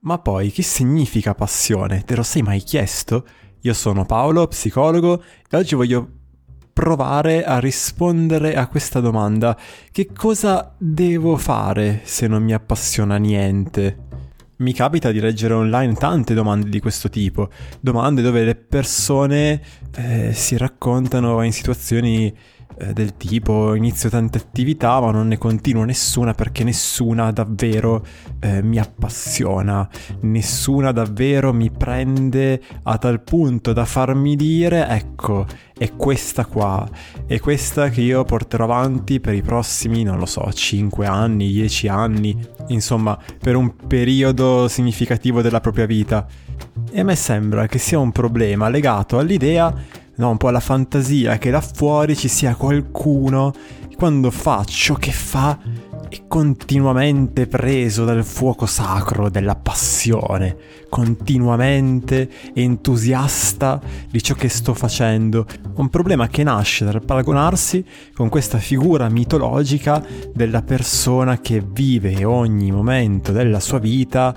Ma 0.00 0.18
poi 0.18 0.52
che 0.52 0.62
significa 0.62 1.34
passione? 1.34 2.04
Te 2.04 2.14
lo 2.14 2.22
sei 2.22 2.42
mai 2.42 2.60
chiesto? 2.60 3.26
Io 3.62 3.74
sono 3.74 4.04
Paolo, 4.06 4.46
psicologo, 4.46 5.20
e 5.50 5.56
oggi 5.56 5.74
voglio 5.74 6.08
provare 6.72 7.44
a 7.44 7.58
rispondere 7.58 8.54
a 8.54 8.68
questa 8.68 9.00
domanda. 9.00 9.58
Che 9.90 10.12
cosa 10.12 10.72
devo 10.78 11.36
fare 11.36 12.02
se 12.04 12.28
non 12.28 12.44
mi 12.44 12.52
appassiona 12.54 13.16
niente? 13.16 14.06
Mi 14.58 14.72
capita 14.72 15.10
di 15.10 15.18
leggere 15.18 15.54
online 15.54 15.94
tante 15.94 16.32
domande 16.32 16.68
di 16.68 16.78
questo 16.78 17.08
tipo, 17.08 17.50
domande 17.80 18.22
dove 18.22 18.44
le 18.44 18.54
persone 18.54 19.60
eh, 19.96 20.32
si 20.32 20.56
raccontano 20.56 21.42
in 21.42 21.52
situazioni 21.52 22.32
eh, 22.78 22.92
del 22.92 23.16
tipo 23.16 23.74
inizio 23.74 24.08
tante 24.08 24.38
attività 24.38 25.00
ma 25.00 25.10
non 25.10 25.28
ne 25.28 25.38
continuo 25.38 25.84
nessuna 25.84 26.32
perché 26.32 26.64
nessuna 26.64 27.30
davvero 27.32 28.04
eh, 28.40 28.62
mi 28.62 28.78
appassiona, 28.78 29.88
nessuna 30.20 30.92
davvero 30.92 31.52
mi 31.52 31.70
prende 31.70 32.60
a 32.84 32.98
tal 32.98 33.22
punto 33.22 33.72
da 33.72 33.84
farmi 33.84 34.36
dire 34.36 34.86
ecco 34.88 35.46
è 35.78 35.94
questa 35.94 36.44
qua, 36.44 36.88
è 37.24 37.38
questa 37.38 37.88
che 37.88 38.00
io 38.00 38.24
porterò 38.24 38.64
avanti 38.64 39.20
per 39.20 39.34
i 39.34 39.42
prossimi, 39.42 40.02
non 40.02 40.18
lo 40.18 40.26
so, 40.26 40.52
5 40.52 41.06
anni, 41.06 41.52
10 41.52 41.86
anni, 41.86 42.36
insomma 42.68 43.16
per 43.38 43.54
un 43.54 43.74
periodo 43.86 44.66
significativo 44.66 45.40
della 45.40 45.60
propria 45.60 45.86
vita. 45.86 46.26
E 46.90 47.00
a 47.00 47.04
me 47.04 47.14
sembra 47.14 47.68
che 47.68 47.78
sia 47.78 47.98
un 47.98 48.10
problema 48.10 48.68
legato 48.68 49.18
all'idea 49.18 49.72
no, 50.18 50.30
un 50.30 50.36
po' 50.36 50.48
alla 50.48 50.60
fantasia 50.60 51.38
che 51.38 51.50
là 51.50 51.60
fuori 51.60 52.14
ci 52.16 52.28
sia 52.28 52.54
qualcuno 52.54 53.52
quando 53.96 54.30
fa 54.30 54.62
ciò 54.64 54.94
che 54.94 55.10
fa 55.10 55.58
è 56.08 56.22
continuamente 56.26 57.46
preso 57.46 58.04
dal 58.04 58.24
fuoco 58.24 58.64
sacro 58.64 59.28
della 59.28 59.56
passione, 59.56 60.56
continuamente 60.88 62.30
entusiasta 62.54 63.80
di 64.08 64.22
ciò 64.22 64.34
che 64.34 64.48
sto 64.48 64.72
facendo. 64.72 65.46
Un 65.74 65.90
problema 65.90 66.28
che 66.28 66.42
nasce 66.44 66.84
dal 66.84 67.04
paragonarsi 67.04 67.84
con 68.14 68.28
questa 68.28 68.58
figura 68.58 69.08
mitologica 69.08 70.02
della 70.32 70.62
persona 70.62 71.40
che 71.40 71.60
vive 71.60 72.24
ogni 72.24 72.70
momento 72.70 73.32
della 73.32 73.60
sua 73.60 73.78
vita 73.78 74.34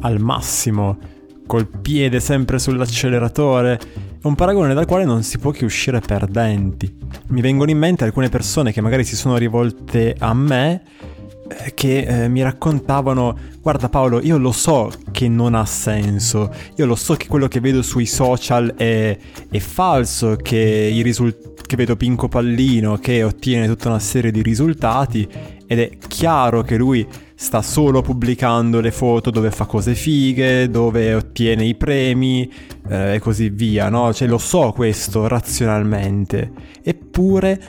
al 0.00 0.18
massimo, 0.18 0.98
col 1.46 1.68
piede 1.68 2.18
sempre 2.18 2.58
sull'acceleratore 2.58 3.78
un 4.26 4.34
paragone 4.34 4.74
dal 4.74 4.86
quale 4.86 5.04
non 5.04 5.22
si 5.22 5.38
può 5.38 5.50
che 5.50 5.64
uscire 5.64 6.00
perdenti. 6.00 6.94
Mi 7.28 7.40
vengono 7.40 7.70
in 7.70 7.78
mente 7.78 8.04
alcune 8.04 8.28
persone 8.28 8.72
che 8.72 8.80
magari 8.80 9.04
si 9.04 9.16
sono 9.16 9.36
rivolte 9.36 10.14
a 10.18 10.34
me 10.34 10.82
eh, 11.48 11.74
che 11.74 12.00
eh, 12.00 12.28
mi 12.28 12.42
raccontavano 12.42 13.38
guarda 13.60 13.88
Paolo 13.88 14.20
io 14.20 14.36
lo 14.36 14.50
so 14.50 14.92
che 15.12 15.28
non 15.28 15.54
ha 15.54 15.64
senso 15.64 16.52
io 16.74 16.86
lo 16.86 16.96
so 16.96 17.14
che 17.14 17.28
quello 17.28 17.46
che 17.46 17.60
vedo 17.60 17.82
sui 17.82 18.06
social 18.06 18.74
è, 18.76 19.16
è 19.48 19.58
falso 19.58 20.36
che, 20.36 20.90
risult- 21.02 21.64
che 21.64 21.76
vedo 21.76 21.94
Pinco 21.94 22.26
Pallino 22.26 22.96
che 22.98 23.22
ottiene 23.22 23.68
tutta 23.68 23.88
una 23.88 24.00
serie 24.00 24.32
di 24.32 24.42
risultati 24.42 25.28
ed 25.66 25.78
è 25.78 25.90
chiaro 26.06 26.62
che 26.62 26.76
lui 26.76 27.06
sta 27.34 27.60
solo 27.60 28.00
pubblicando 28.00 28.80
le 28.80 28.90
foto 28.90 29.30
dove 29.30 29.50
fa 29.50 29.66
cose 29.66 29.94
fighe, 29.94 30.70
dove 30.70 31.14
ottiene 31.14 31.64
i 31.64 31.74
premi 31.74 32.50
eh, 32.88 33.14
e 33.14 33.18
così 33.18 33.50
via, 33.50 33.88
no? 33.88 34.12
Cioè 34.12 34.28
lo 34.28 34.38
so 34.38 34.72
questo 34.72 35.26
razionalmente, 35.26 36.50
eppure 36.82 37.60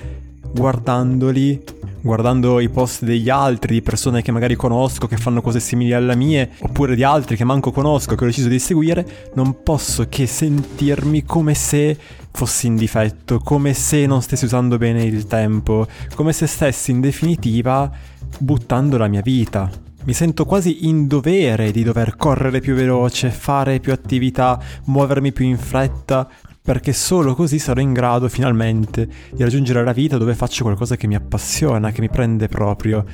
guardandoli 0.54 1.62
guardando 2.08 2.60
i 2.60 2.70
post 2.70 3.04
degli 3.04 3.30
altri, 3.30 3.76
di 3.76 3.82
persone 3.84 4.24
che 4.24 4.32
magari 4.32 4.56
conosco, 4.56 5.06
che 5.06 5.18
fanno 5.18 5.42
cose 5.42 5.60
simili 5.60 5.94
alle 5.94 6.16
mie, 6.16 6.52
oppure 6.62 6.96
di 6.96 7.04
altri 7.04 7.36
che 7.36 7.44
manco 7.44 7.72
conosco, 7.72 8.16
che 8.16 8.24
ho 8.24 8.28
deciso 8.28 8.48
di 8.48 8.58
seguire, 8.58 9.30
non 9.36 9.62
posso 9.62 10.08
che 10.10 10.26
sentirmi 10.26 11.24
come 11.24 11.54
se 11.54 11.96
fossi 12.32 12.68
in 12.68 12.76
difetto, 12.76 13.40
come 13.40 13.74
se 13.74 14.06
non 14.06 14.22
stessi 14.22 14.46
usando 14.46 14.78
bene 14.78 15.04
il 15.04 15.28
tempo, 15.28 15.86
come 16.16 16.34
se 16.34 16.48
stessi 16.48 16.92
in 16.92 17.02
definitiva 17.02 17.92
buttando 18.40 18.98
la 18.98 19.08
mia 19.08 19.22
vita. 19.22 19.70
Mi 20.06 20.14
sento 20.14 20.46
quasi 20.46 20.88
in 20.88 21.06
dovere 21.06 21.72
di 21.72 21.84
dover 21.84 22.16
correre 22.16 22.62
più 22.62 22.76
veloce, 22.76 23.30
fare 23.30 23.82
più 23.82 23.92
attività, 23.92 24.58
muovermi 24.86 25.34
più 25.34 25.44
in 25.44 25.58
fretta, 25.58 26.30
perché 26.68 26.92
solo 26.92 27.34
così 27.34 27.60
sarò 27.60 27.80
in 27.80 27.94
grado 27.94 28.28
finalmente 28.28 29.08
di 29.32 29.42
raggiungere 29.42 29.86
la 29.86 29.94
vita 29.94 30.18
dove 30.18 30.36
faccio 30.36 30.64
qualcosa 30.64 30.98
che 30.98 31.08
mi 31.08 31.16
appassiona, 31.16 31.92
che 31.92 32.02
mi 32.02 32.10
prende 32.10 32.50
proprio. 32.50 33.06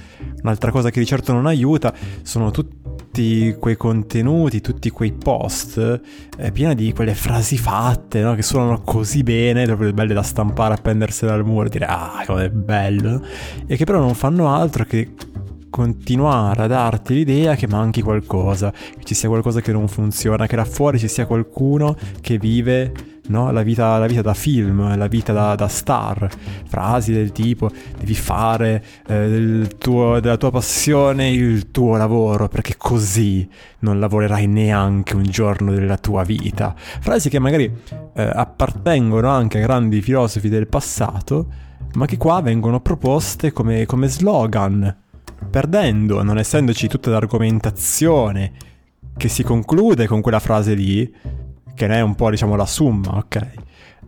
Un'altra 0.41 0.72
cosa 0.72 0.90
che 0.90 1.00
di 1.00 1.06
certo 1.06 1.34
non 1.34 1.46
aiuta 1.46 1.94
sono 2.24 2.50
tutti 2.50 3.56
quei 3.59 3.78
contenuti, 3.78 4.59
tutti 4.59 4.90
quei 4.90 5.12
post 5.14 6.02
eh, 6.36 6.52
pieni 6.52 6.74
di 6.74 6.94
quelle 6.94 7.14
frasi 7.14 7.56
fatte, 7.59 8.22
no? 8.22 8.34
che 8.34 8.41
suonano 8.41 8.81
così 8.81 9.22
bene, 9.22 9.66
proprio 9.66 9.94
belle 9.94 10.16
da 10.16 10.24
stampare, 10.24 10.74
appendersene 10.74 11.31
al 11.31 11.46
muro, 11.46 11.70
dire 11.70 11.85
ah, 11.85 12.24
come 12.25 12.46
è 12.46 12.50
bello, 12.50 13.24
e 13.68 13.78
che 13.78 13.85
però 13.85 14.00
non 14.00 14.16
fanno 14.16 14.52
altro 14.52 14.84
che 14.84 15.14
continuare 15.70 16.64
a 16.64 16.68
darti 16.68 17.14
l'idea 17.14 17.53
che 17.53 17.68
manchi 17.68 18.02
qualcosa, 18.02 18.72
che 18.72 19.03
ci 19.03 19.14
sia 19.14 19.30
qualcosa 19.30 19.62
che 19.62 19.72
non 19.72 19.88
funziona, 19.88 20.47
che 20.47 20.56
là 20.56 20.66
fuori 20.66 20.97
ci 20.97 21.08
sia 21.08 21.28
qualcuno 21.28 21.96
che 22.20 22.40
vive 22.40 23.12
no? 23.28 23.51
la, 23.51 23.61
vita, 23.61 23.97
la, 23.97 24.06
vita, 24.07 24.22
da 24.22 24.34
film, 24.34 24.97
la 24.97 25.07
vita 25.07 25.34
da, 25.34 25.56
da, 25.56 25.67
star, 25.67 26.29
frasi 26.67 27.13
del 27.13 27.31
tipo 27.31 27.69
devi 27.97 28.13
fare 28.13 28.84
eh, 29.07 29.29
del 29.29 29.78
tuo, 29.78 30.19
della 30.19 30.38
tua 30.38 30.51
passione 30.51 31.29
il 31.29 31.72
tuo 31.72 31.95
lavoro 31.97 32.47
perché 32.47 32.75
così 32.78 33.47
non 33.79 34.00
lavorerai 34.00 34.47
neanche 34.47 35.16
un 35.16 35.23
giorno 35.23 35.72
della 35.73 35.97
tua 35.97 36.23
vita. 36.23 36.73
Frasi 36.75 37.29
che 37.29 37.39
magari 37.39 37.72
eh, 38.16 38.31
appartengono 38.34 39.29
anche 39.29 39.59
a 39.59 39.61
grandi 39.61 40.01
filosofi 40.01 40.50
del 40.50 40.67
passato, 40.67 41.47
ma 41.94 42.05
che 42.05 42.17
qua 42.17 42.41
vengono 42.41 42.81
proposte 42.81 43.51
come, 43.51 43.85
come 43.85 44.07
slogan 44.07 45.01
perdendo, 45.50 46.23
non 46.23 46.38
essendoci 46.38 46.88
tutta 46.88 47.09
l'argomentazione 47.11 48.51
che 49.16 49.28
si 49.28 49.44
conclude 49.44 50.07
con 50.07 50.22
quella 50.22 50.40
frase 50.40 50.73
lì, 50.73 51.13
che 51.75 51.88
ne 51.88 51.97
è 51.97 52.01
un 52.01 52.16
po' 52.16 52.29
diciamo 52.29 52.56
la 52.56 52.66
summa, 52.66 53.17
ok? 53.17 53.47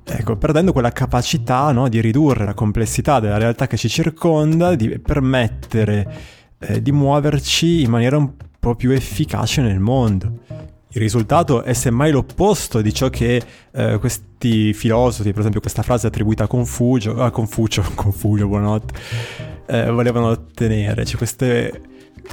Ecco, 0.07 0.35
perdendo 0.35 0.71
quella 0.71 0.91
capacità 0.91 1.71
no, 1.71 1.89
di 1.89 1.99
ridurre 1.99 2.45
la 2.45 2.53
complessità 2.53 3.19
della 3.19 3.37
realtà 3.37 3.65
che 3.65 3.75
ci 3.75 3.89
circonda, 3.89 4.75
di 4.75 4.99
permettere 4.99 6.13
eh, 6.59 6.81
di 6.81 6.91
muoverci 6.91 7.81
in 7.81 7.89
maniera 7.89 8.17
un 8.17 8.31
po' 8.59 8.75
più 8.75 8.91
efficace 8.91 9.61
nel 9.61 9.79
mondo. 9.79 10.43
Il 10.89 11.01
risultato 11.01 11.63
è 11.63 11.73
semmai 11.73 12.11
l'opposto 12.11 12.81
di 12.81 12.93
ciò 12.93 13.09
che 13.09 13.41
eh, 13.71 13.97
questi 13.99 14.73
filosofi, 14.73 15.31
per 15.31 15.39
esempio 15.39 15.59
questa 15.59 15.81
frase 15.81 16.07
attribuita 16.07 16.45
a 16.45 16.47
Confucio, 16.47 17.19
a 17.19 17.31
Confucio, 17.31 17.83
Confucio, 17.95 18.47
buonanotte, 18.47 18.93
eh, 19.65 19.89
volevano 19.89 20.27
ottenere. 20.27 21.03
Cioè 21.03 21.17
queste, 21.17 21.81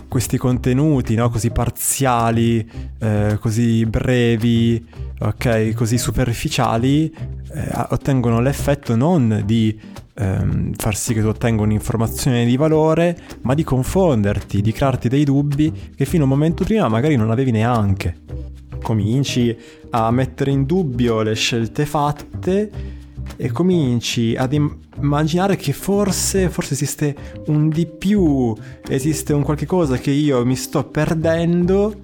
questi 0.09 0.37
contenuti 0.37 1.15
no? 1.15 1.31
così 1.31 1.51
parziali, 1.51 2.69
eh, 2.99 3.39
così 3.41 3.87
brevi, 3.87 4.85
ok, 5.19 5.73
così 5.75 5.99
superficiali, 5.99 7.15
eh, 7.53 7.87
ottengono 7.91 8.41
l'effetto 8.41 8.97
non 8.97 9.43
di 9.45 9.79
ehm, 10.15 10.75
far 10.75 10.97
sì 10.97 11.15
che 11.15 11.21
tu 11.21 11.29
ottenga 11.29 11.63
un'informazione 11.63 12.45
di 12.45 12.57
valore, 12.57 13.17
ma 13.43 13.55
di 13.55 13.65
confonderti, 13.65 14.61
di 14.61 14.73
crearti 14.73 15.09
dei 15.09 15.25
dubbi 15.25 15.93
che 15.95 16.05
fino 16.05 16.23
a 16.23 16.27
un 16.27 16.33
momento 16.33 16.65
prima 16.65 16.89
magari 16.89 17.17
non 17.17 17.31
avevi 17.31 17.51
neanche. 17.51 18.17
Cominci 18.83 19.57
a 19.91 20.11
mettere 20.11 20.51
in 20.51 20.65
dubbio 20.65 21.23
le 21.23 21.35
scelte 21.35 21.87
fatte 21.87 22.71
e 23.37 23.51
cominci 23.51 24.35
ad 24.37 24.53
immaginare 25.03 25.57
che 25.57 25.73
forse, 25.73 26.49
forse 26.49 26.75
esiste 26.75 27.15
un 27.47 27.69
di 27.69 27.87
più, 27.87 28.55
esiste 28.89 29.33
un 29.33 29.43
qualche 29.43 29.67
cosa 29.67 29.97
che 29.99 30.11
io 30.11 30.45
mi 30.45 30.57
sto 30.57 30.85
perdendo 30.85 31.95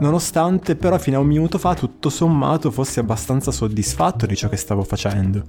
nonostante 0.00 0.76
però 0.76 0.98
fino 0.98 1.18
a 1.18 1.20
un 1.20 1.26
minuto 1.26 1.58
fa 1.58 1.74
tutto 1.74 2.08
sommato 2.08 2.70
fossi 2.70 2.98
abbastanza 2.98 3.50
soddisfatto 3.50 4.26
di 4.26 4.36
ciò 4.36 4.48
che 4.48 4.56
stavo 4.56 4.82
facendo. 4.82 5.44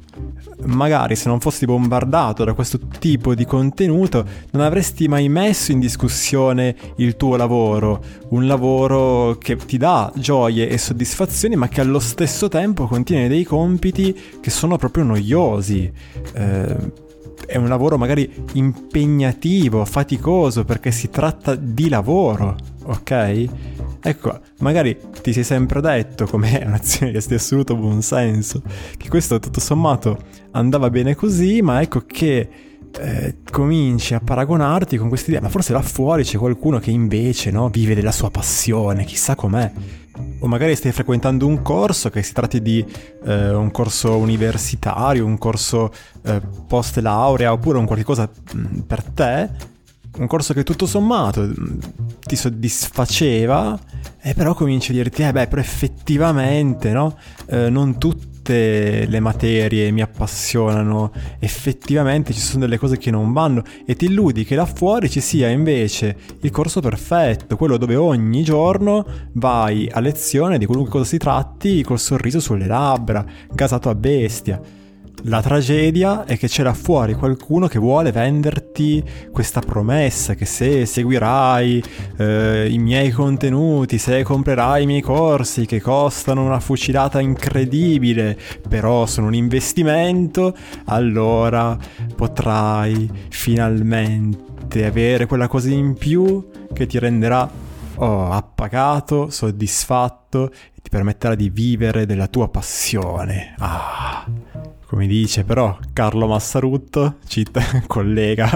Magari 0.66 1.16
se 1.16 1.30
non 1.30 1.40
fossi 1.40 1.66
bombardato 1.66 2.44
da 2.44 2.54
questo 2.54 2.80
tipo 3.00 3.36
di 3.36 3.46
contenuto 3.46 4.26
non 4.52 4.64
avresti 4.64 5.08
mai 5.08 5.30
messo 5.30 5.72
in 5.72 5.80
discussione 5.80 6.76
il 6.98 7.16
tuo 7.16 7.36
lavoro, 7.36 8.04
un 8.30 8.48
lavoro 8.48 9.38
che 9.38 9.56
ti 9.56 9.78
dà 9.78 10.12
gioie 10.16 10.70
e 10.70 10.78
soddisfazioni 10.78 11.56
ma 11.56 11.68
che 11.68 11.82
allo 11.82 12.00
stesso 12.00 12.48
tempo 12.48 12.88
contiene 12.88 13.28
dei 13.28 13.44
compiti 13.44 14.16
che 14.40 14.50
sono 14.50 14.78
proprio 14.78 15.04
noiosi. 15.04 15.92
Eh, 16.34 17.08
è 17.46 17.58
un 17.58 17.68
lavoro 17.68 17.98
magari 17.98 18.32
impegnativo, 18.54 19.84
faticoso 19.86 20.66
perché 20.66 20.92
si 20.92 21.10
tratta 21.10 21.56
di 21.56 21.90
lavoro, 21.90 22.56
ok? 22.84 23.46
Ecco, 24.02 24.40
magari 24.60 24.98
ti 25.22 25.34
sei 25.34 25.44
sempre 25.44 25.82
detto, 25.82 26.26
come 26.26 26.58
è 26.60 26.66
un'azione 26.66 27.12
di 27.12 27.34
assoluto 27.34 27.76
buonsenso, 27.76 28.62
che 28.98 29.10
questo 29.10 29.40
tutto 29.40 29.60
sommato 29.60 30.18
andava 30.52 30.90
bene 30.90 31.16
così, 31.16 31.62
ma 31.62 31.82
ecco 31.82 32.04
che 32.06 32.50
eh, 32.98 33.36
cominci 33.52 34.14
a 34.14 34.20
paragonarti 34.20 34.98
con 34.98 35.10
questa 35.10 35.30
idea, 35.30 35.42
ma 35.42 35.50
forse 35.50 35.74
là 35.74 35.82
fuori 35.82 36.24
c'è 36.24 36.38
qualcuno 36.38 36.80
che 36.80 36.92
invece 36.92 37.52
no, 37.52 37.70
vive 37.70 37.94
della 37.94 38.12
sua 38.12 38.30
passione, 38.30 39.06
chissà 39.06 39.36
com'è. 39.36 39.72
O 40.40 40.48
magari 40.48 40.76
stai 40.76 40.92
frequentando 40.92 41.46
un 41.46 41.62
corso, 41.62 42.10
che 42.10 42.24
si 42.24 42.34
tratti 42.34 42.62
di 42.62 42.86
eh, 43.26 43.50
un 43.50 43.72
corso 43.72 44.18
universitario, 44.18 45.26
un 45.26 45.38
corso 45.38 45.92
eh, 46.24 46.42
post 46.68 46.98
laurea, 46.98 47.52
oppure 47.52 47.78
un 47.78 47.86
qualche 47.86 48.06
cosa 48.06 48.30
mm, 48.30 48.80
per 48.80 49.04
te, 49.04 49.50
un 50.18 50.28
corso 50.28 50.54
che 50.54 50.64
tutto 50.64 50.86
sommato 50.86 51.42
mm, 51.42 51.80
ti 52.26 52.36
soddisfaceva, 52.36 53.80
e 54.22 54.34
però 54.34 54.54
cominci 54.54 54.92
a 54.92 54.96
dirti, 54.96 55.24
eh 55.24 55.32
beh, 55.32 55.48
però 55.48 55.62
effettivamente, 55.62 56.92
no? 56.92 57.18
Eh, 57.48 57.70
non 57.70 57.98
tutti 57.98 58.39
tutte 58.50 59.06
le 59.06 59.20
materie 59.20 59.92
mi 59.92 60.02
appassionano, 60.02 61.12
effettivamente 61.38 62.34
ci 62.34 62.40
sono 62.40 62.62
delle 62.62 62.80
cose 62.80 62.98
che 62.98 63.12
non 63.12 63.32
vanno 63.32 63.64
e 63.86 63.96
ti 63.96 64.06
illudi 64.06 64.44
che 64.44 64.56
là 64.56 64.66
fuori 64.66 65.08
ci 65.08 65.22
sia 65.22 65.50
invece 65.50 66.18
il 66.42 66.50
corso 66.50 66.82
perfetto, 66.82 67.56
quello 67.56 67.78
dove 67.78 67.96
ogni 67.96 68.44
giorno 68.44 69.06
vai 69.34 69.88
a 69.92 70.00
lezione 70.00 70.58
di 70.58 70.66
qualunque 70.66 70.94
cosa 70.94 71.06
si 71.06 71.20
tratti 71.20 71.84
col 71.84 72.00
sorriso 72.00 72.40
sulle 72.40 72.66
labbra, 72.66 73.24
gasato 73.52 73.90
a 73.90 73.96
bestia. 73.96 74.60
La 75.24 75.42
tragedia 75.42 76.24
è 76.24 76.38
che 76.38 76.48
c'era 76.48 76.74
fuori 76.74 77.14
qualcuno 77.14 77.68
che 77.68 77.78
vuole 77.78 78.12
venderti 78.12 79.04
questa 79.32 79.60
promessa 79.60 80.34
che 80.34 80.46
se 80.46 80.86
seguirai 80.86 81.84
eh, 82.18 82.68
i 82.70 82.78
miei 82.78 83.12
contenuti, 83.12 83.98
se 83.98 84.24
comprerai 84.24 84.84
i 84.84 84.86
miei 84.86 85.02
corsi 85.02 85.66
che 85.66 85.82
costano 85.82 86.46
una 86.46 86.62
fucilata 86.62 87.20
incredibile, 87.20 88.38
però 88.68 89.06
sono 89.06 89.28
un 89.28 89.34
investimento, 89.36 90.56
allora 90.86 91.78
potrai 92.16 93.10
finalmente 93.28 94.86
avere 94.86 95.26
quella 95.26 95.50
cosa 95.50 95.70
in 95.70 95.96
più 95.96 96.48
che 96.72 96.86
ti 96.86 96.98
renderà 96.98 97.50
oh, 97.96 98.30
appagato, 98.32 99.30
soddisfatto 99.30 100.50
e 100.50 100.82
ti 100.82 100.90
permetterà 100.90 101.36
di 101.36 101.50
vivere 101.50 102.06
della 102.06 102.28
tua 102.28 102.48
passione. 102.48 103.54
Ah 103.58 104.39
come 105.00 105.12
dice 105.12 105.46
però 105.46 105.78
Carlo 105.94 106.28
Massarutto, 106.28 107.20
cita, 107.26 107.62
collega, 107.88 108.52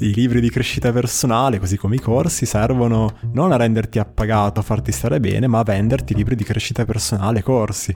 i 0.00 0.12
libri 0.12 0.40
di 0.40 0.50
crescita 0.50 0.90
personale, 0.90 1.60
così 1.60 1.76
come 1.76 1.94
i 1.94 2.00
corsi, 2.00 2.44
servono 2.44 3.16
non 3.32 3.52
a 3.52 3.56
renderti 3.56 4.00
appagato, 4.00 4.58
a 4.58 4.64
farti 4.64 4.90
stare 4.90 5.20
bene, 5.20 5.46
ma 5.46 5.60
a 5.60 5.62
venderti 5.62 6.12
libri 6.12 6.34
di 6.34 6.42
crescita 6.42 6.84
personale, 6.84 7.44
corsi. 7.44 7.94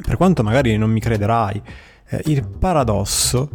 Per 0.00 0.16
quanto 0.16 0.44
magari 0.44 0.76
non 0.76 0.92
mi 0.92 1.00
crederai, 1.00 1.60
eh, 2.10 2.22
il 2.26 2.46
paradosso 2.46 3.50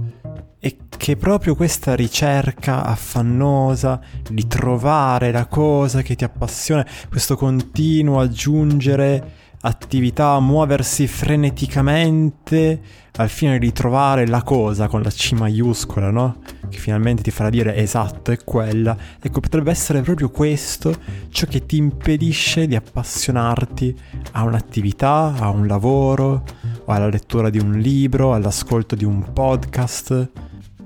è 0.59 0.75
che 0.97 1.15
proprio 1.15 1.55
questa 1.55 1.95
ricerca 1.95 2.83
affannosa 2.83 4.01
di 4.29 4.47
trovare 4.47 5.31
la 5.31 5.45
cosa 5.45 6.01
che 6.01 6.15
ti 6.15 6.25
appassiona, 6.25 6.85
questo 7.07 7.37
continuo 7.37 8.19
aggiungere 8.19 9.39
attività, 9.61 10.39
muoversi 10.39 11.07
freneticamente 11.07 12.81
al 13.17 13.29
fine 13.29 13.59
di 13.59 13.71
trovare 13.71 14.25
la 14.25 14.41
cosa 14.41 14.87
con 14.87 15.01
la 15.01 15.09
C 15.09 15.33
maiuscola, 15.33 16.09
no? 16.09 16.39
Che 16.69 16.77
finalmente 16.77 17.21
ti 17.21 17.31
farà 17.31 17.49
dire 17.49 17.75
esatto, 17.75 18.31
è 18.31 18.37
quella. 18.43 18.95
Ecco, 19.21 19.39
potrebbe 19.39 19.71
essere 19.71 20.01
proprio 20.01 20.29
questo 20.29 20.95
ciò 21.29 21.45
che 21.47 21.65
ti 21.65 21.77
impedisce 21.77 22.67
di 22.67 22.75
appassionarti 22.75 23.95
a 24.31 24.43
un'attività, 24.43 25.33
a 25.37 25.49
un 25.49 25.67
lavoro, 25.67 26.43
alla 26.85 27.09
lettura 27.09 27.49
di 27.49 27.59
un 27.59 27.73
libro, 27.73 28.33
all'ascolto 28.33 28.95
di 28.95 29.05
un 29.05 29.33
podcast 29.33 30.31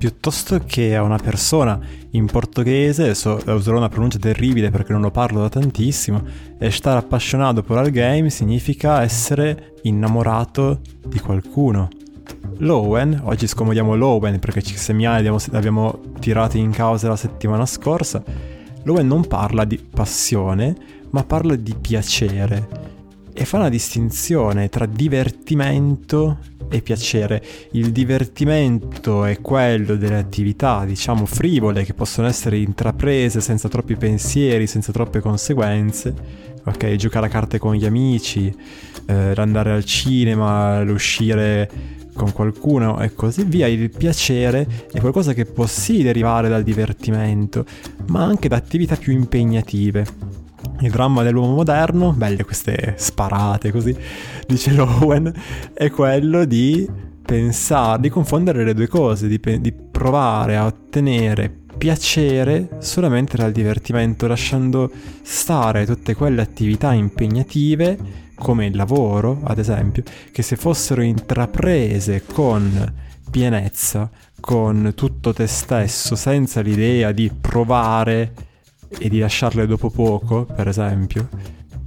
piuttosto 0.06 0.62
che 0.63 0.96
a 0.96 1.02
una 1.02 1.18
persona 1.18 1.80
in 2.12 2.28
portoghese, 2.28 3.16
so, 3.16 3.42
userò 3.44 3.78
una 3.78 3.90
pronuncia 3.90 4.19
terribile 4.19 4.69
perché 4.69 4.92
non 4.92 5.02
lo 5.02 5.10
parlo 5.10 5.42
da 5.42 5.50
tantissimo, 5.50 6.22
e 6.60 6.69
stare 6.69 7.00
appassionato 7.00 7.63
per 7.63 7.84
il 7.84 7.92
game 7.92 8.30
significa 8.30 9.02
essere 9.02 9.74
innamorato 9.81 10.81
di 11.07 11.19
qualcuno. 11.19 11.90
L'Owen, 12.57 13.19
oggi 13.24 13.48
scomodiamo 13.48 13.96
l'Owen 13.96 14.38
perché 14.38 14.62
ci 14.62 14.78
segnali 14.78 15.18
abbiamo, 15.18 15.40
abbiamo 15.54 16.00
tirato 16.19 16.57
in 16.57 16.69
causa 16.69 17.07
la 17.07 17.16
settimana 17.16 17.66
scorsa, 17.66 18.24
l'Owen 18.84 19.07
non 19.07 19.25
parla 19.25 19.66
di 19.66 19.80
passione, 19.80 20.75
ma 21.10 21.24
parla 21.24 21.56
di 21.56 21.74
piacere 21.81 22.94
e 23.34 23.44
fa 23.44 23.57
una 23.57 23.69
distinzione 23.69 24.69
tra 24.69 24.86
divertimento 24.86 26.38
e 26.70 26.82
piacere. 26.82 27.44
Il 27.72 27.92
divertimento 27.92 29.26
è 29.26 29.40
quello 29.42 29.96
delle 29.96 30.18
attività, 30.18 30.86
diciamo, 30.86 31.26
frivole 31.26 31.84
che 31.84 31.94
possono 31.94 32.28
essere 32.28 32.58
intraprese 32.58 33.42
senza 33.42 33.70
troppi 33.70 33.96
pensieri, 33.96 34.68
senza 34.68 34.92
troppe 34.92 35.20
conseguenze. 35.20 36.14
Ok, 36.66 36.96
giocare 36.96 37.28
a 37.28 37.30
carte 37.30 37.60
con 37.60 37.76
gli 37.76 37.86
amici, 37.86 38.54
eh, 39.06 39.34
andare 39.36 39.72
al 39.72 39.86
cinema, 39.86 40.82
l'uscire 40.82 41.70
con 42.16 42.32
qualcuno 42.32 43.00
e 43.02 43.14
così 43.14 43.44
via. 43.44 43.68
Il 43.68 43.92
piacere 43.92 44.68
è 44.92 45.00
qualcosa 45.00 45.34
che 45.34 45.46
può 45.46 45.68
sì 45.68 46.02
derivare 46.02 46.50
dal 46.50 46.64
divertimento, 46.64 47.66
ma 48.08 48.24
anche 48.24 48.48
da 48.48 48.56
attività 48.56 48.96
più 48.96 49.14
impegnative. 49.14 50.44
Il 50.81 50.92
dramma 50.92 51.24
dell'uomo 51.24 51.56
moderno, 51.56 52.12
belle 52.12 52.44
queste 52.44 52.95
sparate 52.98 53.72
così, 53.72 53.95
dice 54.45 54.72
Lowen, 54.72 55.31
è 55.74 55.89
quello 55.89 56.45
di 56.45 56.88
pensare, 57.25 58.01
di 58.01 58.10
confondere 58.10 58.63
le 58.63 58.74
due 58.74 58.88
cose, 58.88 59.27
di, 59.27 59.39
di 59.60 59.72
provare 59.72 60.57
a 60.57 60.66
ottenere 60.66 61.63
piacere 61.77 62.69
solamente 62.80 63.38
dal 63.38 63.51
divertimento, 63.51 64.27
lasciando 64.27 64.92
stare 65.22 65.86
tutte 65.86 66.16
quelle 66.16 66.42
attività 66.42 66.94
impegnative, 66.94 68.24
come 68.36 68.66
il 68.66 68.75
lavoro, 68.75 69.42
ad 69.44 69.57
esempio, 69.57 70.04
che 70.31 70.42
se 70.42 70.56
fossero 70.56 71.01
intraprese 71.01 72.24
con 72.25 72.94
pienezza, 73.30 74.10
con 74.39 74.94
tutto 74.95 75.33
te 75.33 75.48
stesso, 75.48 76.16
senza 76.16 76.62
l'idea 76.62 77.12
di 77.12 77.31
provare 77.39 78.33
e 78.90 79.10
di 79.10 79.20
lasciarle 79.20 79.66
dopo 79.66 79.90
poco, 79.90 80.46
per 80.46 80.68
esempio, 80.68 81.30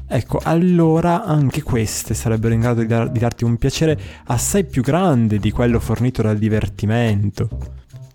ecco, 0.06 0.40
allora 0.42 1.24
anche 1.24 1.62
queste 1.62 2.14
sarebbero 2.14 2.54
in 2.54 2.60
grado 2.60 2.80
di, 2.80 2.86
dar- 2.86 3.10
di 3.10 3.18
darti 3.18 3.44
un 3.44 3.56
piacere 3.56 3.98
assai 4.26 4.64
più 4.64 4.82
grande 4.82 5.38
di 5.38 5.50
quello 5.50 5.80
fornito 5.80 6.22
dal 6.22 6.38
divertimento. 6.38 7.48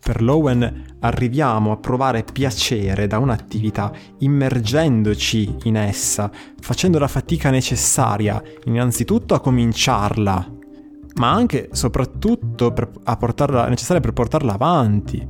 Per 0.04 0.22
Lowen 0.22 0.98
arriviamo 1.00 1.72
a 1.72 1.78
provare 1.78 2.26
piacere 2.30 3.08
da 3.08 3.20
un'attività 3.20 3.92
immergendoci 4.20 5.56
in 5.64 5.78
essa, 5.78 6.30
facendo 6.60 7.00
la 7.00 7.08
fatica 7.08 7.50
necessaria 7.50 8.42
innanzitutto 8.66 9.34
a 9.34 9.40
cominciarla, 9.40 10.52
ma 11.16 11.32
anche 11.32 11.70
e 11.70 11.76
soprattutto 11.76 12.74
per, 12.74 12.90
portarla, 13.18 13.68
necessaria 13.70 14.02
per 14.02 14.12
portarla 14.12 14.54
avanti 14.54 15.26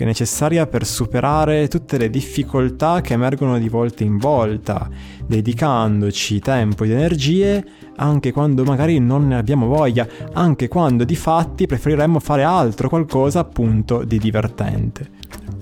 che 0.00 0.06
è 0.06 0.08
necessaria 0.08 0.66
per 0.66 0.86
superare 0.86 1.68
tutte 1.68 1.98
le 1.98 2.08
difficoltà 2.08 3.02
che 3.02 3.12
emergono 3.12 3.58
di 3.58 3.68
volta 3.68 4.02
in 4.02 4.16
volta, 4.16 4.88
dedicandoci 5.26 6.38
tempo 6.38 6.84
ed 6.84 6.92
energie 6.92 7.64
anche 7.96 8.32
quando 8.32 8.64
magari 8.64 8.98
non 8.98 9.28
ne 9.28 9.36
abbiamo 9.36 9.66
voglia, 9.66 10.08
anche 10.32 10.68
quando 10.68 11.04
di 11.04 11.16
fatti 11.16 11.66
preferiremmo 11.66 12.18
fare 12.18 12.44
altro, 12.44 12.88
qualcosa 12.88 13.40
appunto 13.40 14.02
di 14.04 14.18
divertente. 14.18 15.06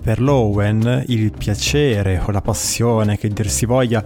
Per 0.00 0.20
Lowen 0.20 1.02
il 1.08 1.32
piacere 1.36 2.22
o 2.24 2.30
la 2.30 2.40
passione, 2.40 3.18
che 3.18 3.26
dir 3.26 3.50
si 3.50 3.66
voglia, 3.66 4.04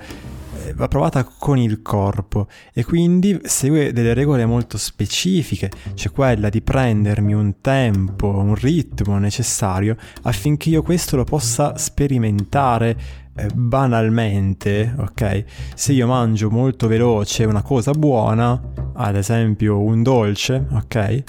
va 0.75 0.89
provata 0.89 1.25
con 1.25 1.59
il 1.59 1.83
corpo 1.83 2.49
e 2.73 2.85
quindi 2.85 3.39
segue 3.45 3.93
delle 3.93 4.15
regole 4.15 4.47
molto 4.47 4.79
specifiche, 4.79 5.71
cioè 5.95 6.13
quella 6.13 6.49
di 6.49 6.63
prendermi 6.63 7.33
un 7.35 7.61
tempo, 7.61 8.29
un 8.29 8.55
ritmo 8.55 9.19
necessario 9.19 9.97
affinché 10.23 10.69
io 10.69 10.83
questo 10.83 11.17
lo 11.17 11.25
possa 11.25 11.77
sperimentare 11.77 13.21
eh, 13.35 13.49
banalmente, 13.55 14.95
ok? 14.99 15.45
Se 15.75 15.93
io 15.93 16.07
mangio 16.07 16.51
molto 16.51 16.87
veloce 16.87 17.45
una 17.45 17.63
cosa 17.63 17.93
buona, 17.93 18.61
ad 18.95 19.17
esempio 19.17 19.81
un 19.81 20.03
dolce, 20.03 20.67
ok? 20.71 21.23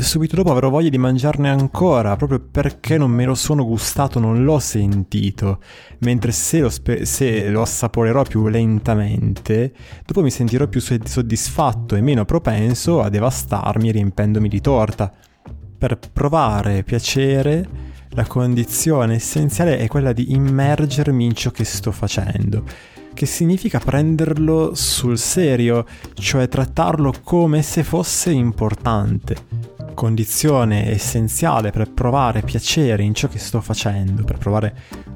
Subito 0.00 0.36
dopo 0.36 0.50
avrò 0.50 0.68
voglia 0.70 0.88
di 0.88 0.98
mangiarne 0.98 1.48
ancora, 1.48 2.16
proprio 2.16 2.40
perché 2.40 2.96
non 2.98 3.10
me 3.10 3.24
lo 3.24 3.34
sono 3.34 3.64
gustato, 3.64 4.18
non 4.18 4.44
l'ho 4.44 4.58
sentito. 4.58 5.60
Mentre 5.98 6.32
se 6.32 6.60
lo, 6.60 6.68
spe- 6.68 7.04
se 7.04 7.48
lo 7.50 7.62
assaporerò 7.62 8.22
più 8.22 8.48
lentamente, 8.48 9.72
dopo 10.04 10.22
mi 10.22 10.30
sentirò 10.30 10.66
più 10.66 10.80
soddisfatto 10.80 11.96
e 11.96 12.00
meno 12.00 12.24
propenso 12.24 13.00
a 13.02 13.08
devastarmi 13.08 13.90
riempendomi 13.90 14.48
di 14.48 14.60
torta. 14.60 15.12
Per 15.78 15.98
provare 16.12 16.82
piacere, 16.84 17.68
la 18.10 18.26
condizione 18.26 19.14
essenziale 19.14 19.78
è 19.78 19.88
quella 19.88 20.12
di 20.12 20.32
immergermi 20.32 21.24
in 21.24 21.34
ciò 21.34 21.50
che 21.50 21.64
sto 21.64 21.92
facendo 21.92 22.64
che 23.14 23.26
significa 23.26 23.78
prenderlo 23.78 24.74
sul 24.74 25.18
serio, 25.18 25.86
cioè 26.14 26.48
trattarlo 26.48 27.12
come 27.22 27.62
se 27.62 27.82
fosse 27.84 28.30
importante. 28.30 29.36
condizione 29.94 30.90
essenziale 30.90 31.70
per 31.70 31.90
provare 31.90 32.40
piacere 32.40 33.02
in 33.02 33.14
ciò 33.14 33.28
che 33.28 33.38
sto 33.38 33.60
facendo, 33.60 34.24
per 34.24 34.38
provare 34.38 34.74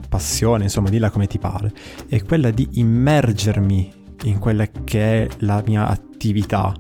passione, 0.09 0.65
insomma, 0.65 0.91
dilla 0.91 1.11
come 1.11 1.27
ti 1.27 1.39
pare, 1.39 1.73
è 2.09 2.23
quella 2.23 2.51
di 2.51 2.69
immergermi 2.73 3.93
in 4.25 4.39
quella 4.39 4.67
che 4.67 5.25
è 5.25 5.29
la 5.39 5.63
mia 5.67 5.89
attività, 5.89 6.75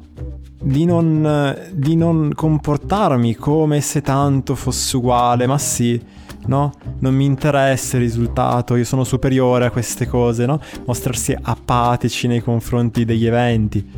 di 0.60 0.84
non, 0.84 1.56
di 1.72 1.96
non 1.96 2.32
comportarmi 2.34 3.34
come 3.34 3.80
se 3.80 4.00
tanto 4.00 4.54
fosse 4.54 4.96
uguale, 4.96 5.46
ma 5.46 5.58
sì, 5.58 6.00
no? 6.46 6.72
Non 6.98 7.14
mi 7.14 7.24
interessa 7.24 7.96
il 7.96 8.02
risultato, 8.02 8.76
io 8.76 8.84
sono 8.84 9.04
superiore 9.04 9.66
a 9.66 9.70
queste 9.70 10.06
cose, 10.06 10.46
no? 10.46 10.60
Mostrarsi 10.84 11.36
apatici 11.40 12.26
nei 12.26 12.42
confronti 12.42 13.04
degli 13.04 13.26
eventi. 13.26 13.88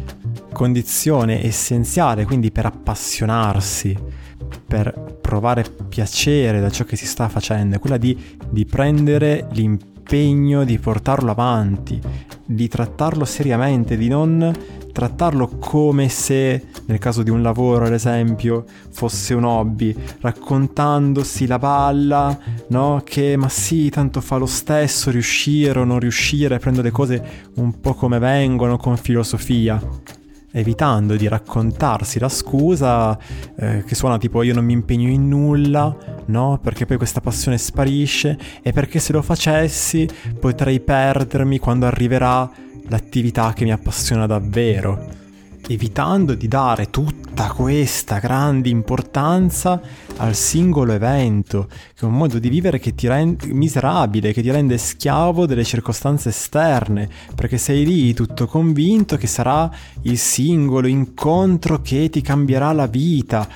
Condizione 0.52 1.44
essenziale 1.44 2.24
quindi 2.24 2.50
per 2.50 2.66
appassionarsi, 2.66 3.96
per 4.66 5.18
provare 5.20 5.64
piacere 5.88 6.60
da 6.60 6.70
ciò 6.70 6.84
che 6.84 6.96
si 6.96 7.06
sta 7.06 7.28
facendo, 7.28 7.76
è 7.76 7.78
quella 7.78 7.98
di, 7.98 8.18
di 8.48 8.64
prendere 8.64 9.46
l'impegno 9.52 10.64
di 10.64 10.78
portarlo 10.78 11.30
avanti, 11.30 12.00
di 12.44 12.66
trattarlo 12.66 13.24
seriamente, 13.24 13.96
di 13.96 14.08
non 14.08 14.52
trattarlo 14.98 15.46
come 15.60 16.08
se, 16.08 16.66
nel 16.86 16.98
caso 16.98 17.22
di 17.22 17.30
un 17.30 17.40
lavoro 17.40 17.84
ad 17.84 17.92
esempio, 17.92 18.64
fosse 18.90 19.32
un 19.32 19.44
hobby, 19.44 19.94
raccontandosi 20.20 21.46
la 21.46 21.60
palla, 21.60 22.36
no? 22.70 23.02
Che 23.04 23.36
ma 23.36 23.48
sì, 23.48 23.90
tanto 23.90 24.20
fa 24.20 24.38
lo 24.38 24.46
stesso 24.46 25.12
riuscire 25.12 25.78
o 25.78 25.84
non 25.84 26.00
riuscire, 26.00 26.58
prendo 26.58 26.82
le 26.82 26.90
cose 26.90 27.48
un 27.54 27.78
po' 27.78 27.94
come 27.94 28.18
vengono 28.18 28.76
con 28.76 28.96
filosofia 28.96 29.80
evitando 30.50 31.14
di 31.14 31.28
raccontarsi 31.28 32.18
la 32.18 32.30
scusa 32.30 33.16
eh, 33.54 33.84
che 33.84 33.94
suona 33.94 34.16
tipo 34.16 34.42
io 34.42 34.54
non 34.54 34.64
mi 34.64 34.72
impegno 34.72 35.08
in 35.08 35.28
nulla, 35.28 35.94
no? 36.26 36.58
Perché 36.60 36.86
poi 36.86 36.96
questa 36.96 37.20
passione 37.20 37.58
sparisce 37.58 38.36
e 38.62 38.72
perché 38.72 38.98
se 38.98 39.12
lo 39.12 39.22
facessi 39.22 40.08
potrei 40.40 40.80
perdermi 40.80 41.58
quando 41.58 41.86
arriverà 41.86 42.50
l'attività 42.88 43.52
che 43.52 43.64
mi 43.64 43.73
appassiona 43.73 44.26
davvero, 44.26 45.16
evitando 45.68 46.35
di 46.35 46.49
dare 46.49 46.90
tutta 46.90 47.49
questa 47.49 48.18
grande 48.18 48.68
importanza 48.68 49.80
al 50.16 50.35
singolo 50.35 50.92
evento, 50.92 51.68
che 51.68 52.00
è 52.00 52.04
un 52.04 52.16
modo 52.16 52.38
di 52.38 52.49
vivere 52.49 52.78
che 52.78 52.95
ti 52.95 53.07
rende 53.07 53.47
miserabile, 53.49 54.33
che 54.33 54.42
ti 54.42 54.50
rende 54.50 54.78
schiavo 54.78 55.47
delle 55.47 55.64
circostanze 55.64 56.30
esterne, 56.30 57.09
perché 57.35 57.59
sei 57.59 57.85
lì 57.85 58.14
tutto 58.14 58.47
convinto 58.47 59.16
che 59.16 59.26
sarà 59.26 59.71
il 60.02 60.18
singolo 60.18 60.87
incontro 60.87 61.80
che 61.80 62.09
ti 62.11 62.23
cambierà 62.23 62.73
la 62.73 62.87
vita 62.87 63.47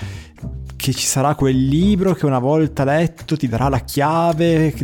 che 0.83 0.93
ci 0.93 1.07
sarà 1.07 1.37
quel 1.37 1.57
libro 1.57 2.13
che 2.13 2.27
una 2.27 2.41
volta 2.41 2.83
letto 2.83 3.37
ti 3.37 3.47
darà 3.47 3.69
la 3.69 3.79
chiave 3.79 4.75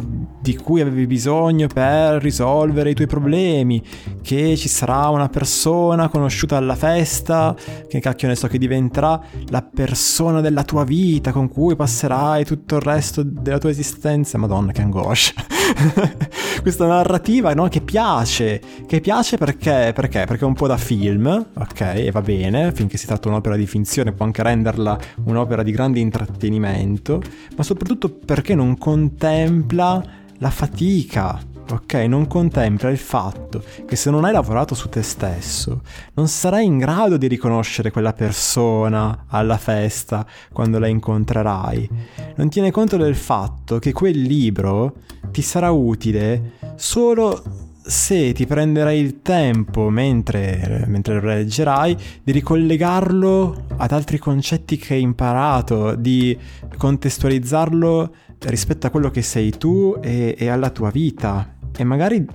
di 0.40 0.54
cui 0.54 0.80
avevi 0.80 1.08
bisogno 1.08 1.66
per 1.66 2.22
risolvere 2.22 2.90
i 2.90 2.94
tuoi 2.94 3.08
problemi, 3.08 3.82
che 4.22 4.56
ci 4.56 4.68
sarà 4.68 5.08
una 5.08 5.28
persona 5.28 6.08
conosciuta 6.08 6.56
alla 6.56 6.76
festa, 6.76 7.52
che 7.88 7.98
cacchio 7.98 8.28
ne 8.28 8.36
so 8.36 8.46
che 8.46 8.58
diventerà 8.58 9.20
la 9.48 9.62
persona 9.62 10.40
della 10.40 10.62
tua 10.62 10.84
vita 10.84 11.32
con 11.32 11.48
cui 11.48 11.74
passerai 11.74 12.44
tutto 12.44 12.76
il 12.76 12.82
resto 12.82 13.24
della 13.24 13.58
tua 13.58 13.70
esistenza. 13.70 14.38
Madonna, 14.38 14.70
che 14.70 14.82
angoscia. 14.82 15.32
Questa 16.60 16.86
narrativa 16.86 17.54
no, 17.54 17.68
che 17.68 17.80
piace, 17.80 18.60
che 18.86 19.00
piace 19.00 19.38
perché, 19.38 19.92
perché? 19.94 20.24
Perché 20.26 20.44
è 20.44 20.46
un 20.46 20.54
po' 20.54 20.66
da 20.66 20.76
film, 20.76 21.46
ok, 21.54 21.80
e 21.80 22.10
va 22.10 22.20
bene, 22.20 22.72
finché 22.72 22.98
si 22.98 23.06
tratta 23.06 23.22
di 23.22 23.28
un'opera 23.28 23.56
di 23.56 23.66
finzione 23.66 24.12
può 24.12 24.26
anche 24.26 24.42
renderla 24.42 24.98
un'opera 25.24 25.62
di 25.62 25.70
grande 25.70 26.00
intrattenimento, 26.00 27.22
ma 27.56 27.62
soprattutto 27.62 28.10
perché 28.10 28.54
non 28.54 28.76
contempla 28.76 30.02
la 30.38 30.50
fatica, 30.50 31.40
ok? 31.74 31.94
Non 31.94 32.26
contempla 32.26 32.90
il 32.90 32.98
fatto 32.98 33.62
che 33.86 33.96
se 33.96 34.10
non 34.10 34.24
hai 34.24 34.32
lavorato 34.32 34.74
su 34.74 34.88
te 34.88 35.02
stesso, 35.02 35.82
non 36.14 36.28
sarai 36.28 36.64
in 36.64 36.78
grado 36.78 37.16
di 37.16 37.26
riconoscere 37.26 37.90
quella 37.90 38.12
persona 38.12 39.24
alla 39.28 39.58
festa 39.58 40.26
quando 40.52 40.78
la 40.78 40.86
incontrerai. 40.86 41.88
Non 42.36 42.48
tiene 42.48 42.70
conto 42.70 42.96
del 42.96 43.16
fatto 43.16 43.78
che 43.78 43.92
quel 43.92 44.20
libro 44.20 44.94
ti 45.30 45.42
sarà 45.42 45.70
utile 45.70 46.52
solo 46.76 47.42
se 47.88 48.32
ti 48.32 48.46
prenderai 48.46 49.00
il 49.00 49.22
tempo 49.22 49.88
mentre, 49.88 50.84
mentre, 50.88 51.20
lo 51.20 51.28
leggerai 51.28 51.96
di 52.22 52.32
ricollegarlo 52.32 53.64
ad 53.78 53.92
altri 53.92 54.18
concetti 54.18 54.76
che 54.76 54.94
hai 54.94 55.00
imparato, 55.00 55.94
di 55.94 56.36
contestualizzarlo 56.76 58.14
rispetto 58.40 58.86
a 58.86 58.90
quello 58.90 59.10
che 59.10 59.22
sei 59.22 59.50
tu 59.56 59.98
e, 60.02 60.34
e 60.38 60.48
alla 60.48 60.68
tua 60.68 60.90
vita 60.90 61.56
e 61.78 61.84
magari 61.84 62.26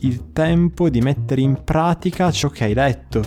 il 0.00 0.32
tempo 0.32 0.90
di 0.90 1.00
mettere 1.00 1.40
in 1.40 1.62
pratica 1.62 2.32
ciò 2.32 2.48
che 2.48 2.64
hai 2.64 2.74
letto. 2.74 3.22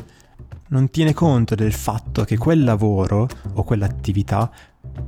Non 0.68 0.90
tiene 0.90 1.14
conto 1.14 1.56
del 1.56 1.72
fatto 1.72 2.26
che 2.26 2.38
quel 2.38 2.66
lavoro 2.66 3.26
o 3.54 3.64
quell'attività 3.64 4.52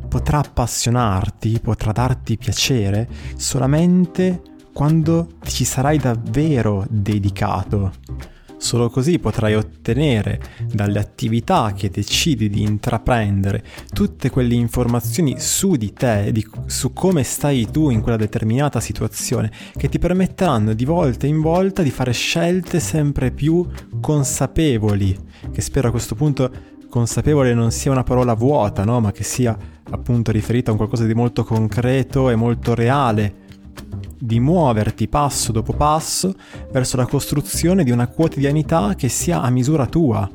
potrà 0.07 0.37
appassionarti, 0.39 1.59
potrà 1.59 1.91
darti 1.91 2.37
piacere 2.37 3.09
solamente 3.35 4.41
quando 4.71 5.27
ti 5.41 5.49
ci 5.51 5.65
sarai 5.65 5.97
davvero 5.97 6.85
dedicato. 6.89 7.91
Solo 8.57 8.89
così 8.89 9.19
potrai 9.19 9.55
ottenere 9.55 10.41
dalle 10.71 10.99
attività 10.99 11.73
che 11.75 11.91
decidi 11.91 12.49
di 12.49 12.63
intraprendere 12.63 13.63
tutte 13.93 14.31
quelle 14.31 14.55
informazioni 14.55 15.39
su 15.39 15.75
di 15.75 15.93
te, 15.93 16.31
di, 16.31 16.45
su 16.65 16.91
come 16.91 17.23
stai 17.23 17.69
tu 17.71 17.91
in 17.91 18.01
quella 18.01 18.17
determinata 18.17 18.79
situazione, 18.79 19.51
che 19.75 19.89
ti 19.89 19.99
permetteranno 19.99 20.73
di 20.73 20.85
volta 20.85 21.27
in 21.27 21.39
volta 21.39 21.83
di 21.83 21.91
fare 21.91 22.11
scelte 22.13 22.79
sempre 22.79 23.31
più 23.31 23.65
consapevoli, 24.01 25.15
che 25.51 25.61
spero 25.61 25.89
a 25.89 25.91
questo 25.91 26.15
punto 26.15 26.51
consapevole 26.89 27.53
non 27.53 27.71
sia 27.71 27.91
una 27.91 28.03
parola 28.03 28.33
vuota, 28.33 28.83
no? 28.83 28.99
ma 28.99 29.11
che 29.11 29.23
sia 29.23 29.55
appunto 29.89 30.31
riferita 30.31 30.69
a 30.69 30.71
un 30.71 30.77
qualcosa 30.77 31.05
di 31.05 31.13
molto 31.13 31.43
concreto 31.43 32.29
e 32.29 32.35
molto 32.35 32.73
reale 32.73 33.45
di 34.19 34.39
muoverti 34.39 35.07
passo 35.07 35.51
dopo 35.51 35.73
passo 35.73 36.33
verso 36.71 36.97
la 36.97 37.05
costruzione 37.05 37.83
di 37.83 37.91
una 37.91 38.07
quotidianità 38.07 38.95
che 38.95 39.09
sia 39.09 39.41
a 39.41 39.49
misura 39.49 39.85
tua. 39.85 40.29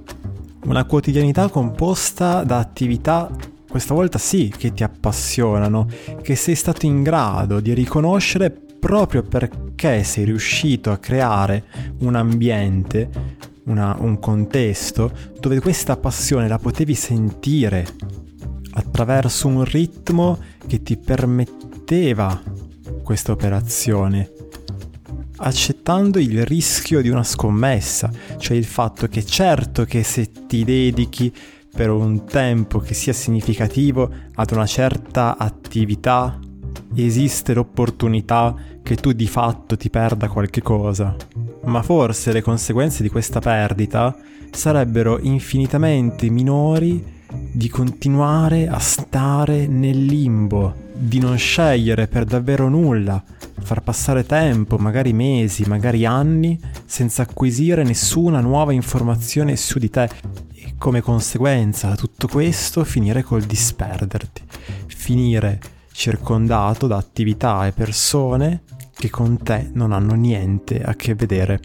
Una 0.65 0.85
quotidianità 0.85 1.49
composta 1.49 2.45
da 2.45 2.59
attività, 2.59 3.31
questa 3.69 3.95
volta 3.95 4.19
sì, 4.19 4.53
che 4.57 4.73
ti 4.73 4.85
appassionano, 4.85 5.89
che 6.23 6.37
sei 6.37 6.55
stato 6.55 6.87
in 6.87 7.03
grado 7.03 7.61
di 7.61 7.75
riconoscere 7.75 8.51
proprio 8.51 9.23
perché 9.23 10.03
sei 10.05 10.25
riuscito 10.25 10.91
a 10.91 10.99
creare 10.99 11.65
un 12.01 12.15
ambiente, 12.15 13.09
una, 13.65 13.97
un 13.99 14.19
contesto 14.19 15.12
dove 15.39 15.61
questa 15.61 15.97
passione 15.97 16.49
la 16.49 16.59
potevi 16.59 16.95
sentire 16.95 17.87
attraverso 18.75 19.49
un 19.49 19.65
ritmo 19.65 20.39
che 20.67 20.83
ti 20.83 20.97
permetteva 20.97 22.41
questa 23.12 23.33
operazione, 23.33 24.33
accettando 25.37 26.19
il 26.19 26.47
rischio 26.47 27.02
di 27.02 27.11
una 27.11 27.23
scommessa, 27.23 28.11
cioè 28.38 28.57
il 28.57 28.64
fatto 28.64 29.07
che 29.07 29.23
certo 29.23 29.85
che 29.85 30.02
se 30.02 30.31
ti 30.47 30.64
dedichi 30.64 31.31
per 31.75 31.90
un 31.90 32.25
tempo 32.25 32.78
che 32.78 32.95
sia 32.95 33.12
significativo 33.12 34.11
ad 34.35 34.50
una 34.52 34.64
certa 34.64 35.37
attività, 35.37 36.38
esiste 36.95 37.52
l'opportunità 37.52 38.54
che 38.83 38.97
tu 38.97 39.12
di 39.12 39.28
fatto 39.28 39.76
ti 39.76 39.90
perda 39.90 40.28
qualche 40.28 40.62
cosa. 40.62 41.14
Ma 41.64 41.83
forse 41.83 42.33
le 42.33 42.40
conseguenze 42.40 43.02
di 43.02 43.11
questa 43.11 43.40
perdita 43.40 44.16
sarebbero 44.50 45.19
infinitamente 45.21 46.31
minori 46.31 47.21
di 47.53 47.69
continuare 47.69 48.69
a 48.69 48.79
stare 48.79 49.67
nel 49.67 50.05
limbo, 50.05 50.75
di 50.93 51.19
non 51.19 51.37
scegliere 51.37 52.07
per 52.07 52.25
davvero 52.25 52.69
nulla, 52.69 53.23
far 53.61 53.83
passare 53.83 54.25
tempo, 54.25 54.77
magari 54.79 55.12
mesi, 55.12 55.65
magari 55.65 56.05
anni, 56.05 56.59
senza 56.85 57.23
acquisire 57.23 57.83
nessuna 57.83 58.41
nuova 58.41 58.73
informazione 58.73 59.57
su 59.57 59.79
di 59.79 59.91
te 59.91 60.09
e 60.53 60.75
come 60.79 61.01
conseguenza 61.01 61.95
tutto 61.95 62.29
questo 62.29 62.85
finire 62.85 63.23
col 63.23 63.43
disperderti, 63.43 64.43
finire 64.87 65.61
circondato 65.93 66.87
da 66.87 66.97
attività 66.97 67.67
e 67.67 67.73
persone 67.73 68.62
che 68.95 69.11
con 69.11 69.43
te 69.43 69.71
non 69.73 69.93
hanno 69.93 70.15
niente 70.15 70.83
a 70.83 70.95
che 70.95 71.15
vedere. 71.15 71.61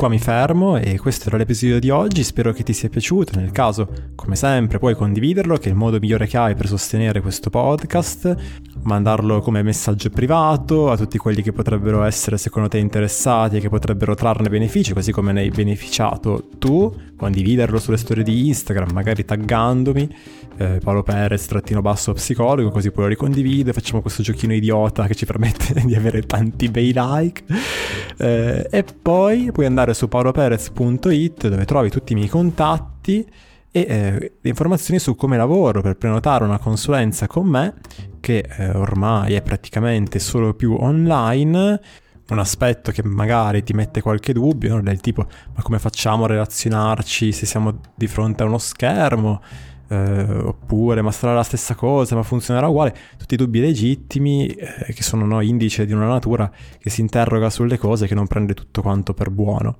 Qua 0.00 0.08
mi 0.08 0.18
fermo 0.18 0.78
e 0.78 0.98
questo 0.98 1.28
era 1.28 1.36
l'episodio 1.36 1.78
di 1.78 1.90
oggi, 1.90 2.24
spero 2.24 2.54
che 2.54 2.62
ti 2.62 2.72
sia 2.72 2.88
piaciuto, 2.88 3.38
nel 3.38 3.50
caso 3.50 3.86
come 4.14 4.34
sempre 4.34 4.78
puoi 4.78 4.94
condividerlo 4.94 5.58
che 5.58 5.66
è 5.66 5.72
il 5.72 5.76
modo 5.76 5.98
migliore 6.00 6.26
che 6.26 6.38
hai 6.38 6.54
per 6.54 6.68
sostenere 6.68 7.20
questo 7.20 7.50
podcast, 7.50 8.34
mandarlo 8.84 9.40
come 9.40 9.62
messaggio 9.62 10.08
privato 10.08 10.90
a 10.90 10.96
tutti 10.96 11.18
quelli 11.18 11.42
che 11.42 11.52
potrebbero 11.52 12.02
essere 12.02 12.38
secondo 12.38 12.68
te 12.70 12.78
interessati 12.78 13.58
e 13.58 13.60
che 13.60 13.68
potrebbero 13.68 14.14
trarne 14.14 14.48
benefici, 14.48 14.94
così 14.94 15.12
come 15.12 15.32
ne 15.32 15.40
hai 15.40 15.50
beneficiato 15.50 16.48
tu, 16.56 16.90
condividerlo 17.14 17.78
sulle 17.78 17.98
storie 17.98 18.24
di 18.24 18.48
Instagram, 18.48 18.92
magari 18.94 19.26
taggandomi, 19.26 20.16
eh, 20.56 20.80
Paolo 20.82 21.02
Perez, 21.02 21.44
trattino 21.44 21.82
basso 21.82 22.14
psicologo, 22.14 22.70
così 22.70 22.90
poi 22.90 23.04
lo 23.04 23.08
ricondivido, 23.10 23.74
facciamo 23.74 24.00
questo 24.00 24.22
giochino 24.22 24.54
idiota 24.54 25.06
che 25.06 25.14
ci 25.14 25.26
permette 25.26 25.74
di 25.84 25.94
avere 25.94 26.22
tanti 26.22 26.68
bei 26.68 26.92
like. 26.94 27.44
Eh, 28.16 28.66
e 28.70 28.84
poi 29.02 29.50
puoi 29.52 29.66
andare 29.66 29.89
su 29.94 30.08
paoloperez.it 30.08 31.48
dove 31.48 31.64
trovi 31.64 31.90
tutti 31.90 32.12
i 32.12 32.16
miei 32.16 32.28
contatti 32.28 33.26
e 33.72 33.80
eh, 33.80 34.32
informazioni 34.42 34.98
su 34.98 35.14
come 35.14 35.36
lavoro 35.36 35.80
per 35.80 35.96
prenotare 35.96 36.44
una 36.44 36.58
consulenza 36.58 37.26
con 37.26 37.46
me 37.46 37.74
che 38.18 38.44
eh, 38.58 38.70
ormai 38.70 39.34
è 39.34 39.42
praticamente 39.42 40.18
solo 40.18 40.54
più 40.54 40.74
online 40.78 41.80
un 42.30 42.38
aspetto 42.38 42.92
che 42.92 43.02
magari 43.04 43.62
ti 43.64 43.72
mette 43.72 44.00
qualche 44.00 44.32
dubbio, 44.32 44.76
no? 44.76 44.82
del 44.82 45.00
tipo 45.00 45.26
ma 45.54 45.62
come 45.62 45.78
facciamo 45.78 46.24
a 46.24 46.28
relazionarci 46.28 47.32
se 47.32 47.46
siamo 47.46 47.80
di 47.94 48.06
fronte 48.06 48.42
a 48.42 48.46
uno 48.46 48.58
schermo? 48.58 49.40
Eh, 49.92 49.96
oppure 49.96 51.02
ma 51.02 51.10
sarà 51.10 51.34
la 51.34 51.42
stessa 51.42 51.74
cosa, 51.74 52.14
ma 52.14 52.22
funzionerà 52.22 52.68
uguale? 52.68 52.96
Tutti 53.18 53.34
i 53.34 53.36
dubbi 53.36 53.58
legittimi 53.58 54.46
eh, 54.46 54.92
che 54.92 55.02
sono 55.02 55.26
no, 55.26 55.40
indice 55.40 55.84
di 55.84 55.92
una 55.92 56.06
natura 56.06 56.48
che 56.78 56.90
si 56.90 57.00
interroga 57.00 57.50
sulle 57.50 57.76
cose 57.76 58.06
che 58.06 58.14
non 58.14 58.28
prende 58.28 58.54
tutto 58.54 58.82
quanto 58.82 59.14
per 59.14 59.30
buono. 59.30 59.78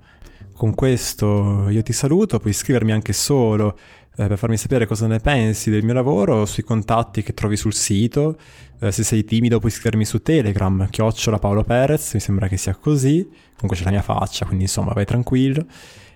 Con 0.53 0.75
questo 0.75 1.69
io 1.69 1.83
ti 1.83 1.93
saluto, 1.93 2.39
puoi 2.41 2.51
iscrivermi 2.51 2.91
anche 2.91 3.13
solo 3.13 3.79
eh, 4.17 4.27
per 4.27 4.37
farmi 4.37 4.57
sapere 4.57 4.85
cosa 4.85 5.07
ne 5.07 5.21
pensi 5.21 5.71
del 5.71 5.85
mio 5.85 5.95
lavoro 5.95 6.45
sui 6.45 6.65
contatti 6.65 7.23
che 7.23 7.33
trovi 7.33 7.57
sul 7.57 7.73
sito. 7.73 8.37
Eh, 8.81 8.91
se 8.91 9.05
sei 9.05 9.25
timido 9.25 9.59
puoi 9.61 9.71
iscrivermi 9.71 10.05
su 10.05 10.21
Telegram, 10.23 10.89
chiocciola 10.91 11.39
Paolo 11.39 11.63
Perez, 11.63 12.15
mi 12.15 12.21
sembra 12.21 12.49
che 12.49 12.57
sia 12.57 12.75
così. 12.75 13.27
Comunque 13.55 13.77
c'è 13.77 13.85
la 13.85 13.91
mia 13.91 14.03
faccia, 14.03 14.45
quindi 14.45 14.65
insomma 14.65 14.93
vai 14.93 15.05
tranquillo. 15.05 15.65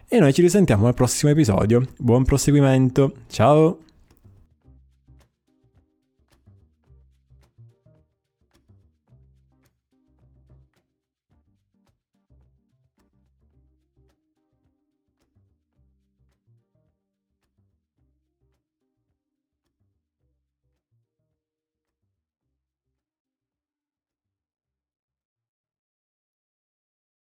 E 0.08 0.18
noi 0.18 0.32
ci 0.32 0.42
risentiamo 0.42 0.86
al 0.86 0.94
prossimo 0.94 1.32
episodio. 1.32 1.86
Buon 1.98 2.24
proseguimento. 2.24 3.14
Ciao! 3.28 3.78